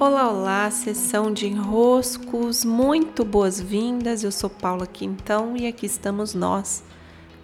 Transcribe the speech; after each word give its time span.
Olá, 0.00 0.30
olá, 0.30 0.70
sessão 0.70 1.32
de 1.32 1.46
enroscos, 1.46 2.64
muito 2.64 3.24
boas-vindas. 3.24 4.22
Eu 4.22 4.30
sou 4.30 4.48
Paula 4.48 4.86
Quintão 4.86 5.56
e 5.56 5.66
aqui 5.66 5.86
estamos 5.86 6.34
nós 6.34 6.84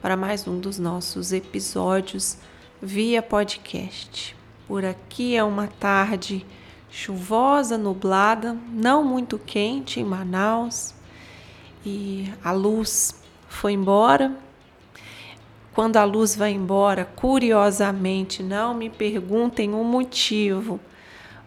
para 0.00 0.16
mais 0.16 0.46
um 0.46 0.58
dos 0.58 0.78
nossos 0.78 1.32
episódios 1.32 2.38
via 2.80 3.20
podcast. 3.20 4.36
Por 4.68 4.84
aqui 4.84 5.36
é 5.36 5.44
uma 5.44 5.66
tarde 5.66 6.46
chuvosa, 6.90 7.76
nublada, 7.76 8.56
não 8.72 9.04
muito 9.04 9.38
quente 9.38 9.98
em 9.98 10.04
Manaus 10.04 10.94
e 11.84 12.32
a 12.42 12.52
luz 12.52 13.22
foi 13.48 13.72
embora. 13.72 14.34
Quando 15.74 15.96
a 15.96 16.04
luz 16.04 16.36
vai 16.36 16.52
embora, 16.52 17.04
curiosamente, 17.04 18.42
não 18.42 18.72
me 18.72 18.88
perguntem 18.88 19.74
o 19.74 19.82
motivo 19.82 20.80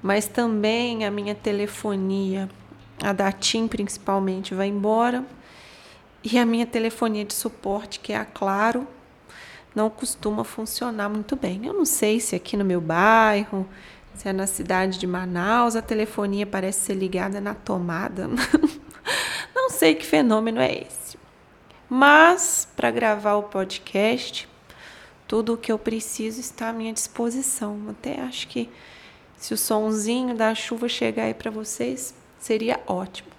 mas 0.02 0.28
também 0.28 1.06
a 1.06 1.12
minha 1.12 1.36
telefonia, 1.36 2.50
a 3.04 3.14
da 3.14 3.32
TIM 3.32 3.68
principalmente, 3.68 4.54
vai 4.54 4.68
embora. 4.68 5.24
E 6.24 6.38
a 6.38 6.46
minha 6.46 6.66
telefonia 6.66 7.24
de 7.24 7.34
suporte, 7.34 8.00
que 8.00 8.12
é 8.12 8.18
a 8.18 8.26
Claro, 8.26 8.88
não 9.76 9.90
costuma 9.90 10.44
funcionar 10.44 11.10
muito 11.10 11.36
bem. 11.36 11.66
Eu 11.66 11.74
não 11.74 11.86
sei 11.86 12.20
se 12.20 12.36
aqui 12.36 12.58
no 12.58 12.66
meu 12.66 12.82
bairro, 12.82 13.68
se 14.16 14.28
é 14.28 14.34
na 14.34 14.48
cidade 14.48 14.98
de 14.98 15.06
Manaus, 15.06 15.76
a 15.76 15.82
telefonia 15.82 16.46
parece 16.46 16.88
ser 16.88 16.96
ligada 16.96 17.40
na 17.40 17.54
tomada. 17.54 18.28
não 19.56 19.70
sei 19.70 19.94
que 19.94 20.06
fenômeno 20.06 20.60
é 20.60 20.82
esse. 20.82 21.18
Mas, 21.88 22.68
para 22.76 22.92
gravar 22.92 23.36
o 23.36 23.44
podcast, 23.44 24.50
tudo 25.28 25.54
o 25.54 25.58
que 25.58 25.72
eu 25.72 25.78
preciso 25.78 26.40
está 26.40 26.70
à 26.70 26.74
minha 26.74 26.92
disposição. 26.92 27.80
Até 27.90 28.20
acho 28.20 28.48
que 28.48 28.70
se 29.38 29.54
o 29.54 29.58
sonzinho 29.58 30.36
da 30.36 30.54
chuva 30.56 30.90
chegar 30.90 31.24
aí 31.24 31.34
para 31.34 31.52
vocês, 31.52 32.14
seria 32.40 32.80
ótimo. 32.88 33.30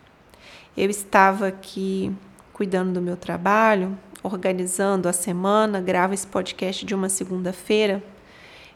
Eu 0.77 0.89
estava 0.89 1.49
aqui 1.49 2.15
cuidando 2.53 2.93
do 2.93 3.03
meu 3.03 3.17
trabalho, 3.17 3.99
organizando 4.23 5.09
a 5.09 5.13
semana, 5.13 5.81
gravo 5.81 6.15
esse 6.15 6.27
podcast 6.27 6.87
de 6.87 6.95
uma 6.95 7.09
segunda-feira. 7.09 8.03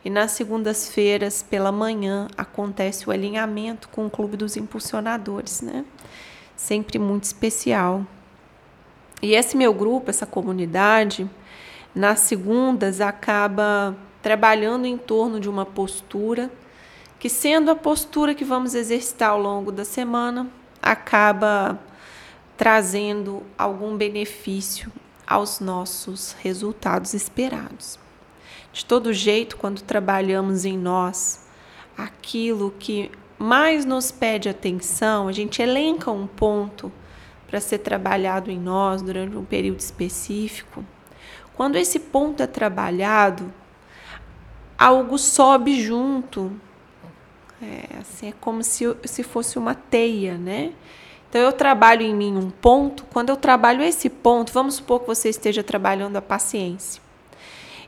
E 0.05 0.11
nas 0.11 0.33
segundas-feiras, 0.33 1.45
pela 1.45 1.71
manhã, 1.71 2.27
acontece 2.37 3.09
o 3.09 3.13
alinhamento 3.13 3.89
com 3.89 4.05
o 4.07 4.11
Clube 4.11 4.37
dos 4.37 4.57
Impulsionadores, 4.57 5.61
né? 5.61 5.85
Sempre 6.57 6.99
muito 6.99 7.25
especial. 7.25 8.05
E 9.23 9.35
esse 9.35 9.57
meu 9.57 9.73
grupo, 9.73 10.11
essa 10.11 10.27
comunidade, 10.27 11.31
nas 11.95 12.19
segundas 12.21 13.01
acaba 13.01 13.97
trabalhando 14.21 14.87
em 14.87 14.99
torno 14.99 15.39
de 15.39 15.49
uma 15.49 15.65
postura 15.65 16.51
que, 17.23 17.29
sendo 17.29 17.71
a 17.71 17.77
postura 17.77 18.35
que 18.35 18.45
vamos 18.45 18.75
exercitar 18.75 19.31
ao 19.31 19.41
longo 19.41 19.71
da 19.71 19.85
semana, 19.85 20.49
acaba 20.83 21.79
trazendo 22.57 23.45
algum 23.57 23.97
benefício 23.97 24.91
aos 25.25 25.61
nossos 25.61 26.33
resultados 26.41 27.15
esperados. 27.15 27.97
De 28.73 28.85
todo 28.85 29.13
jeito, 29.13 29.57
quando 29.57 29.83
trabalhamos 29.83 30.65
em 30.65 30.77
nós 30.77 31.47
aquilo 31.97 32.75
que 32.77 33.09
mais 33.39 33.85
nos 33.85 34.11
pede 34.11 34.49
atenção, 34.49 35.29
a 35.29 35.33
gente 35.33 35.63
elenca 35.63 36.11
um 36.11 36.27
ponto 36.27 36.91
para 37.47 37.61
ser 37.61 37.79
trabalhado 37.79 38.51
em 38.51 38.59
nós 38.59 39.01
durante 39.01 39.37
um 39.37 39.45
período 39.45 39.79
específico. 39.79 40.85
Quando 41.55 41.77
esse 41.77 42.01
ponto 42.01 42.43
é 42.43 42.49
trabalhado, 42.49 43.55
algo 44.77 45.17
sobe 45.17 45.81
junto 45.81 46.61
é, 47.63 48.01
assim, 48.01 48.29
é 48.29 48.35
como 48.41 48.65
se, 48.65 48.85
se 49.05 49.23
fosse 49.23 49.59
uma 49.59 49.75
teia, 49.75 50.37
né? 50.37 50.73
Então 51.29 51.41
eu 51.41 51.53
trabalho 51.53 52.03
em 52.03 52.15
mim 52.15 52.37
um 52.37 52.51
ponto, 52.51 53.05
quando 53.05 53.31
eu 53.31 53.37
trabalho 53.37 53.83
esse 53.83 54.11
ponto, 54.11 54.53
vamos 54.53 54.75
supor 54.75 55.01
que 55.01 55.07
você 55.07 55.29
esteja 55.31 55.63
trabalhando 55.63 56.17
a 56.17 56.23
paciência. 56.23 57.01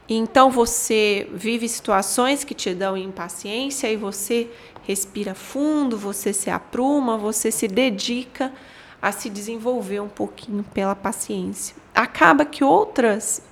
Então 0.08 0.50
você 0.50 1.28
vive 1.32 1.68
situações 1.68 2.44
que 2.44 2.54
te 2.54 2.74
dão 2.74 2.96
impaciência 2.96 3.90
e 3.90 3.96
você 3.96 4.48
respira 4.82 5.34
fundo, 5.34 5.98
você 5.98 6.32
se 6.32 6.48
apruma, 6.50 7.18
você 7.18 7.50
se 7.50 7.66
dedica 7.66 8.52
a 9.00 9.12
se 9.12 9.28
desenvolver 9.28 10.00
um 10.00 10.08
pouquinho 10.08 10.62
pela 10.62 10.94
paciência. 10.94 11.76
Acaba 11.94 12.44
que 12.44 12.62
outras 12.62 13.42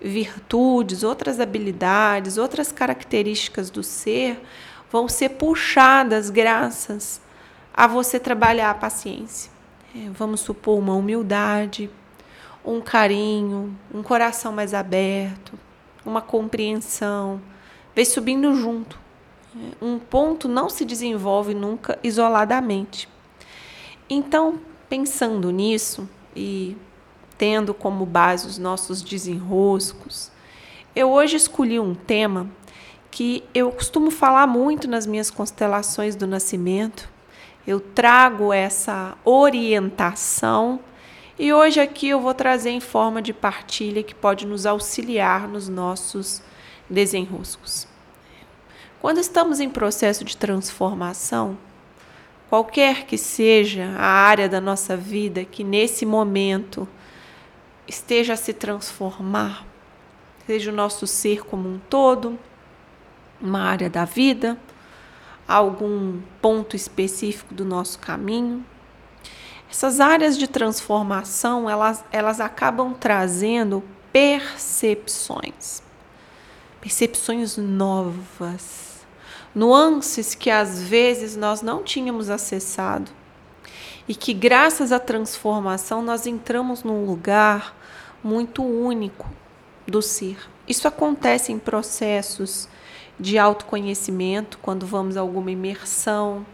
virtudes, 0.00 1.02
outras 1.02 1.40
habilidades, 1.40 2.36
outras 2.36 2.72
características 2.72 3.70
do 3.70 3.82
ser 3.82 4.40
vão 4.92 5.08
ser 5.08 5.30
puxadas 5.30 6.28
graças 6.28 7.18
a 7.72 7.86
você 7.86 8.20
trabalhar 8.20 8.70
a 8.70 8.74
paciência. 8.74 9.50
É, 9.96 10.10
vamos 10.10 10.40
supor 10.40 10.78
uma 10.78 10.94
humildade, 10.94 11.90
um 12.62 12.78
carinho, 12.78 13.74
um 13.92 14.02
coração 14.02 14.52
mais 14.52 14.74
aberto, 14.74 15.58
uma 16.04 16.20
compreensão, 16.20 17.40
vem 17.94 18.04
subindo 18.04 18.54
junto. 18.54 18.98
É, 19.56 19.82
um 19.82 19.98
ponto 19.98 20.46
não 20.46 20.68
se 20.68 20.84
desenvolve 20.84 21.54
nunca 21.54 21.98
isoladamente. 22.02 23.08
Então, 24.10 24.60
pensando 24.90 25.50
nisso 25.50 26.06
e 26.36 26.76
tendo 27.38 27.72
como 27.72 28.04
base 28.04 28.46
os 28.46 28.58
nossos 28.58 29.00
desenroscos, 29.00 30.30
eu 30.94 31.10
hoje 31.10 31.36
escolhi 31.36 31.80
um 31.80 31.94
tema 31.94 32.50
que 33.12 33.44
eu 33.54 33.70
costumo 33.70 34.10
falar 34.10 34.46
muito 34.46 34.88
nas 34.88 35.06
minhas 35.06 35.30
constelações 35.30 36.16
do 36.16 36.26
nascimento. 36.26 37.08
Eu 37.66 37.78
trago 37.78 38.52
essa 38.54 39.14
orientação 39.22 40.80
e 41.38 41.52
hoje 41.52 41.78
aqui 41.78 42.08
eu 42.08 42.20
vou 42.20 42.32
trazer 42.32 42.70
em 42.70 42.80
forma 42.80 43.20
de 43.20 43.34
partilha 43.34 44.02
que 44.02 44.14
pode 44.14 44.46
nos 44.46 44.64
auxiliar 44.64 45.46
nos 45.46 45.68
nossos 45.68 46.42
desenroscos. 46.88 47.86
Quando 48.98 49.18
estamos 49.18 49.60
em 49.60 49.68
processo 49.68 50.24
de 50.24 50.34
transformação, 50.34 51.58
qualquer 52.48 53.04
que 53.04 53.18
seja 53.18 53.94
a 53.98 54.06
área 54.06 54.48
da 54.48 54.60
nossa 54.60 54.96
vida 54.96 55.44
que 55.44 55.62
nesse 55.62 56.06
momento 56.06 56.88
esteja 57.86 58.32
a 58.32 58.36
se 58.36 58.54
transformar, 58.54 59.66
seja 60.46 60.70
o 60.70 60.74
nosso 60.74 61.06
ser 61.06 61.44
como 61.44 61.68
um 61.68 61.78
todo, 61.90 62.38
uma 63.42 63.60
área 63.60 63.90
da 63.90 64.04
vida, 64.04 64.56
algum 65.46 66.20
ponto 66.40 66.76
específico 66.76 67.52
do 67.52 67.64
nosso 67.64 67.98
caminho. 67.98 68.64
Essas 69.70 70.00
áreas 70.00 70.38
de 70.38 70.46
transformação, 70.46 71.68
elas, 71.68 72.04
elas 72.12 72.40
acabam 72.40 72.94
trazendo 72.94 73.82
percepções, 74.12 75.82
percepções 76.80 77.56
novas, 77.56 79.04
nuances 79.54 80.34
que 80.34 80.50
às 80.50 80.82
vezes 80.82 81.36
nós 81.36 81.62
não 81.62 81.82
tínhamos 81.82 82.30
acessado 82.30 83.10
e 84.06 84.14
que 84.14 84.34
graças 84.34 84.92
à 84.92 84.98
transformação 84.98 86.02
nós 86.02 86.26
entramos 86.26 86.82
num 86.82 87.06
lugar 87.06 87.74
muito 88.22 88.62
único 88.62 89.28
do 89.86 90.02
ser. 90.02 90.36
Isso 90.68 90.86
acontece 90.86 91.52
em 91.52 91.58
processos 91.58 92.68
de 93.22 93.38
autoconhecimento, 93.38 94.58
quando 94.60 94.84
vamos 94.84 95.16
a 95.16 95.20
alguma 95.20 95.50
imersão, 95.50 96.44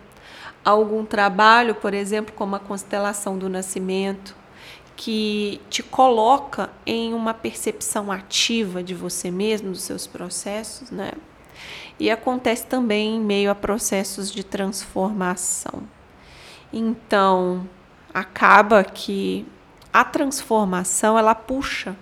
algum 0.62 1.04
trabalho, 1.04 1.74
por 1.74 1.94
exemplo, 1.94 2.34
como 2.34 2.54
a 2.54 2.60
constelação 2.60 3.38
do 3.38 3.48
nascimento, 3.48 4.36
que 4.94 5.60
te 5.70 5.82
coloca 5.82 6.70
em 6.84 7.14
uma 7.14 7.32
percepção 7.32 8.12
ativa 8.12 8.82
de 8.82 8.94
você 8.94 9.30
mesmo, 9.30 9.70
dos 9.70 9.82
seus 9.82 10.06
processos, 10.06 10.90
né? 10.90 11.12
E 11.98 12.10
acontece 12.10 12.66
também 12.66 13.16
em 13.16 13.20
meio 13.20 13.50
a 13.50 13.54
processos 13.54 14.30
de 14.30 14.44
transformação. 14.44 15.82
Então, 16.72 17.66
acaba 18.12 18.84
que 18.84 19.46
a 19.92 20.04
transformação 20.04 21.18
ela 21.18 21.34
puxa 21.34 21.96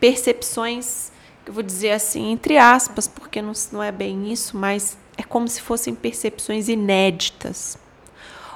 percepções 0.00 1.12
eu 1.46 1.52
vou 1.52 1.62
dizer 1.62 1.90
assim, 1.92 2.30
entre 2.30 2.56
aspas, 2.56 3.08
porque 3.08 3.40
não, 3.40 3.52
não 3.72 3.82
é 3.82 3.90
bem 3.90 4.32
isso, 4.32 4.56
mas 4.56 4.96
é 5.16 5.22
como 5.22 5.48
se 5.48 5.60
fossem 5.60 5.94
percepções 5.94 6.68
inéditas. 6.68 7.78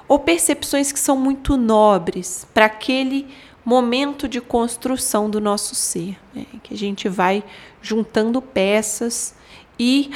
Ou 0.07 0.19
percepções 0.19 0.93
que 0.93 0.99
são 0.99 1.17
muito 1.17 1.57
nobres 1.57 2.47
para 2.53 2.67
aquele 2.67 3.27
momento 3.65 4.29
de 4.29 4.41
construção 4.41 5.31
do 5.31 5.41
nosso 5.41 5.75
ser, 5.75 6.19
né? 6.35 6.45
que 6.63 6.75
a 6.75 6.77
gente 6.77 7.09
vai 7.09 7.43
juntando 7.81 8.41
peças 8.43 9.35
e 9.79 10.11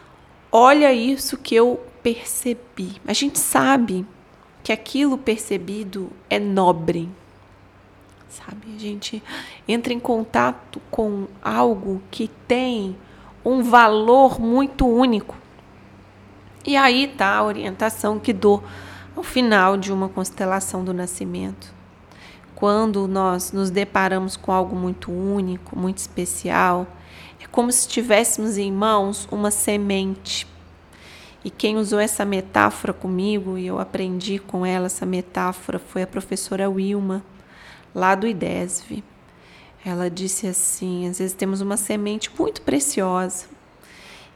olha 0.52 0.92
isso 0.92 1.38
que 1.38 1.54
eu 1.54 1.80
percebi. 2.02 3.00
A 3.06 3.12
gente 3.12 3.38
sabe 3.38 4.06
que 4.62 4.72
aquilo 4.72 5.16
percebido 5.16 6.10
é 6.28 6.38
nobre, 6.38 7.08
sabe? 8.30 8.74
A 8.74 8.78
gente 8.78 9.22
entra 9.68 9.92
em 9.92 10.00
contato 10.00 10.80
com 10.90 11.26
algo 11.42 12.00
que 12.10 12.28
tem 12.48 12.96
um 13.44 13.62
valor 13.62 14.40
muito 14.40 14.86
único. 14.86 15.36
E 16.64 16.76
aí 16.76 17.08
tá 17.08 17.36
a 17.36 17.44
orientação 17.44 18.18
que 18.18 18.32
dou 18.32 18.62
ao 19.16 19.22
final 19.22 19.76
de 19.76 19.92
uma 19.92 20.08
constelação 20.08 20.84
do 20.84 20.94
nascimento. 20.94 21.74
Quando 22.54 23.08
nós 23.08 23.52
nos 23.52 23.70
deparamos 23.70 24.36
com 24.36 24.52
algo 24.52 24.76
muito 24.76 25.10
único, 25.10 25.78
muito 25.78 25.98
especial, 25.98 26.86
é 27.42 27.46
como 27.46 27.72
se 27.72 27.88
tivéssemos 27.88 28.58
em 28.58 28.70
mãos 28.70 29.26
uma 29.30 29.50
semente. 29.50 30.46
E 31.42 31.48
quem 31.48 31.78
usou 31.78 31.98
essa 31.98 32.22
metáfora 32.22 32.92
comigo, 32.92 33.56
e 33.56 33.66
eu 33.66 33.78
aprendi 33.78 34.38
com 34.38 34.66
ela 34.66 34.86
essa 34.86 35.06
metáfora, 35.06 35.78
foi 35.78 36.02
a 36.02 36.06
professora 36.06 36.68
Wilma, 36.68 37.24
lá 37.94 38.14
do 38.14 38.26
IDESV. 38.26 39.02
Ela 39.84 40.10
disse 40.10 40.46
assim: 40.46 41.08
às 41.08 41.18
vezes 41.18 41.34
temos 41.34 41.60
uma 41.60 41.76
semente 41.76 42.30
muito 42.38 42.62
preciosa 42.62 43.46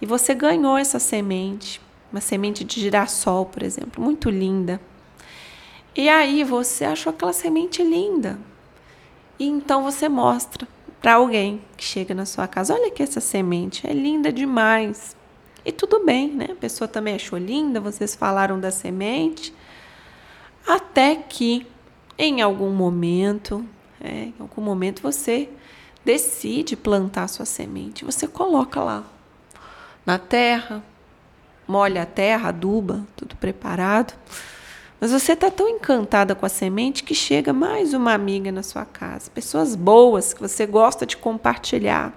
e 0.01 0.07
você 0.07 0.35
ganhou 0.35 0.77
essa 0.77 0.99
semente, 0.99 1.81
uma 2.13 2.21
semente 2.21 2.65
de 2.65 2.81
girassol, 2.81 3.47
por 3.47 3.63
exemplo, 3.63 4.03
muito 4.03 4.29
linda. 4.29 4.81
E 5.97 6.09
aí 6.09 6.43
você 6.45 6.85
achou 6.85 7.11
aquela 7.11 7.33
semente 7.33 7.83
linda. 7.83 8.39
E 9.39 9.47
então 9.47 9.83
você 9.83 10.09
mostra 10.09 10.67
para 11.01 11.15
alguém 11.15 11.63
que 11.77 11.85
chega 11.85 12.15
na 12.15 12.27
sua 12.27 12.49
casa: 12.49 12.75
olha 12.75 12.91
que 12.91 13.03
essa 13.03 13.21
semente 13.21 13.87
é 13.87 13.93
linda 13.93 14.33
demais. 14.33 15.17
E 15.65 15.73
tudo 15.73 16.05
bem, 16.05 16.31
né? 16.31 16.49
A 16.51 16.57
pessoa 16.57 16.87
também 16.87 17.15
achou 17.15 17.39
linda, 17.39 17.81
vocês 17.81 18.15
falaram 18.15 18.61
da 18.61 18.71
semente. 18.71 19.55
Até 20.67 21.17
que 21.17 21.67
em 22.19 22.41
algum 22.41 22.71
momento 22.71 23.65
é, 24.05 24.25
em 24.25 24.35
algum 24.39 24.61
momento 24.61 25.03
você 25.03 25.49
decide 26.05 26.77
plantar 26.77 27.27
sua 27.29 27.47
semente, 27.47 28.05
você 28.05 28.29
coloca 28.29 28.83
lá 28.83 29.05
na 30.05 30.19
terra, 30.19 30.85
molha 31.67 32.03
a 32.03 32.07
terra, 32.07 32.51
aduba, 32.51 33.07
tudo 33.17 33.35
preparado. 33.37 34.13
Mas 35.01 35.11
você 35.11 35.33
está 35.33 35.51
tão 35.51 35.67
encantada 35.69 36.35
com 36.35 36.45
a 36.45 36.49
semente 36.51 37.03
que 37.03 37.15
chega 37.15 37.53
mais 37.53 37.95
uma 37.95 38.13
amiga 38.13 38.53
na 38.53 38.63
sua 38.63 38.85
casa, 38.85 39.31
pessoas 39.31 39.75
boas 39.75 40.35
que 40.35 40.41
você 40.43 40.67
gosta 40.67 41.07
de 41.07 41.17
compartilhar. 41.17 42.13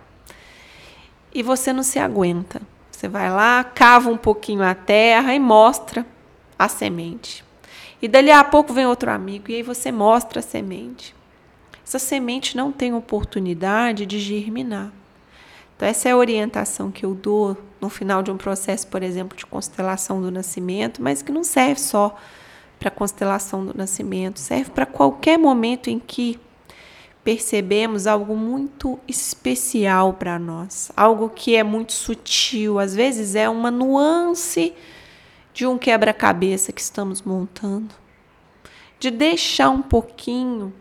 E 1.34 1.42
você 1.42 1.72
não 1.72 1.84
se 1.84 2.00
aguenta. 2.00 2.62
Você 2.92 3.08
vai 3.08 3.30
lá, 3.30 3.64
cava 3.64 4.10
um 4.10 4.18
pouquinho 4.18 4.64
a 4.64 4.74
terra 4.74 5.34
e 5.34 5.40
mostra 5.40 6.06
a 6.58 6.68
semente. 6.68 7.47
E 8.02 8.08
dali 8.08 8.32
a 8.32 8.44
pouco 8.44 8.74
vem 8.74 8.86
outro 8.86 9.10
amigo 9.10 9.50
e 9.50 9.56
aí 9.56 9.64
você 9.64 9.92
mostra 9.92 10.40
a 10.40 10.44
semente 10.44 11.16
essa 11.88 12.00
semente 12.00 12.58
não 12.58 12.70
tem 12.70 12.94
oportunidade 12.94 14.06
de 14.06 14.20
germinar. 14.20 14.92
Então, 15.76 15.88
essa 15.88 16.10
é 16.10 16.12
a 16.12 16.18
orientação 16.18 16.92
que 16.92 17.06
eu 17.06 17.16
dou 17.16 17.56
no 17.80 17.90
final 17.90 18.22
de 18.22 18.30
um 18.30 18.36
processo, 18.36 18.88
por 18.88 19.02
exemplo, 19.02 19.38
de 19.38 19.46
constelação 19.46 20.22
do 20.22 20.30
nascimento, 20.30 21.02
mas 21.02 21.22
que 21.22 21.32
não 21.32 21.46
serve 21.46 21.80
só 21.80 22.14
para 22.78 22.92
constelação 22.92 23.66
do 23.66 23.78
nascimento, 23.78 24.38
serve 24.38 24.72
para 24.72 24.86
qualquer 24.86 25.38
momento 25.38 25.90
em 25.90 25.98
que 25.98 26.38
percebemos 27.24 28.06
algo 28.06 28.36
muito 28.36 29.00
especial 29.08 30.14
para 30.14 30.38
nós, 30.38 30.92
algo 30.96 31.30
que 31.30 31.56
é 31.56 31.64
muito 31.64 31.94
sutil, 31.94 32.80
às 32.80 32.94
vezes 32.94 33.34
é 33.34 33.48
uma 33.48 33.72
nuance 33.72 34.74
de 35.58 35.66
um 35.66 35.76
quebra-cabeça 35.76 36.72
que 36.72 36.80
estamos 36.80 37.24
montando, 37.24 37.90
de 39.00 39.10
deixar 39.10 39.72
um 39.72 39.82
pouquinho 39.82 40.72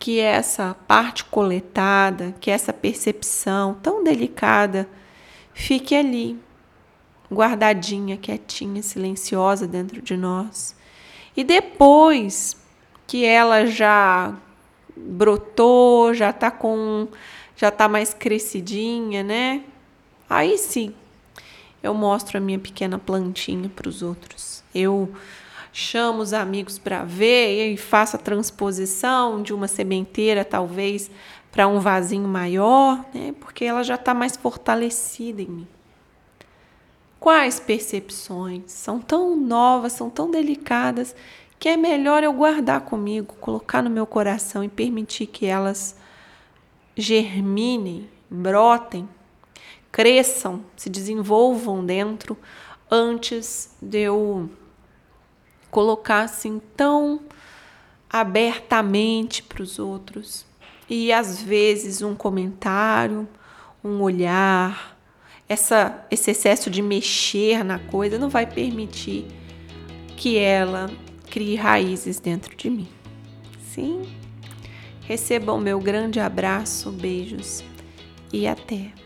que 0.00 0.18
essa 0.18 0.74
parte 0.88 1.24
coletada, 1.26 2.34
que 2.40 2.50
essa 2.50 2.72
percepção 2.72 3.74
tão 3.74 4.02
delicada 4.02 4.88
fique 5.52 5.94
ali, 5.94 6.36
guardadinha, 7.32 8.16
quietinha, 8.16 8.82
silenciosa 8.82 9.64
dentro 9.64 10.02
de 10.02 10.16
nós. 10.16 10.74
E 11.36 11.44
depois 11.44 12.56
que 13.06 13.24
ela 13.24 13.64
já 13.64 14.34
brotou, 14.96 16.12
já 16.12 16.30
está 16.30 16.50
com 16.50 17.06
já 17.54 17.70
tá 17.70 17.86
mais 17.86 18.12
crescidinha, 18.12 19.22
né? 19.22 19.62
Aí 20.28 20.58
sim, 20.58 20.92
eu 21.84 21.92
mostro 21.92 22.38
a 22.38 22.40
minha 22.40 22.58
pequena 22.58 22.98
plantinha 22.98 23.68
para 23.68 23.90
os 23.90 24.02
outros. 24.02 24.64
Eu 24.74 25.12
chama 25.70 26.20
os 26.20 26.32
amigos 26.32 26.78
para 26.78 27.04
ver 27.04 27.74
e 27.74 27.76
faça 27.76 28.16
a 28.16 28.20
transposição 28.20 29.42
de 29.42 29.52
uma 29.52 29.68
sementeira, 29.68 30.46
talvez, 30.46 31.10
para 31.52 31.68
um 31.68 31.78
vasinho 31.80 32.26
maior, 32.26 33.04
né? 33.12 33.34
porque 33.38 33.66
ela 33.66 33.82
já 33.84 33.96
está 33.96 34.14
mais 34.14 34.34
fortalecida 34.34 35.42
em 35.42 35.46
mim. 35.46 35.68
Quais 37.20 37.60
percepções 37.60 38.62
são 38.72 38.98
tão 38.98 39.36
novas, 39.36 39.92
são 39.92 40.08
tão 40.08 40.30
delicadas, 40.30 41.14
que 41.58 41.68
é 41.68 41.76
melhor 41.76 42.24
eu 42.24 42.32
guardar 42.32 42.80
comigo, 42.80 43.34
colocar 43.40 43.82
no 43.82 43.90
meu 43.90 44.06
coração 44.06 44.64
e 44.64 44.68
permitir 44.70 45.26
que 45.26 45.44
elas 45.44 45.96
germinem, 46.96 48.08
brotem, 48.30 49.06
cresçam, 49.94 50.64
se 50.76 50.90
desenvolvam 50.90 51.86
dentro 51.86 52.36
antes 52.90 53.76
de 53.80 54.00
eu 54.00 54.50
colocar 55.70 56.22
assim 56.22 56.60
tão 56.76 57.20
abertamente 58.10 59.40
para 59.40 59.62
os 59.62 59.78
outros. 59.78 60.44
E 60.90 61.12
às 61.12 61.40
vezes 61.40 62.02
um 62.02 62.12
comentário, 62.12 63.28
um 63.84 64.02
olhar, 64.02 64.98
essa, 65.48 66.04
esse 66.10 66.32
excesso 66.32 66.68
de 66.68 66.82
mexer 66.82 67.62
na 67.62 67.78
coisa 67.78 68.18
não 68.18 68.28
vai 68.28 68.46
permitir 68.46 69.28
que 70.16 70.36
ela 70.36 70.90
crie 71.30 71.54
raízes 71.54 72.18
dentro 72.18 72.56
de 72.56 72.68
mim. 72.68 72.88
Sim? 73.62 74.02
Recebam 75.02 75.56
meu 75.60 75.78
grande 75.78 76.18
abraço, 76.18 76.90
beijos 76.90 77.62
e 78.32 78.48
até! 78.48 79.04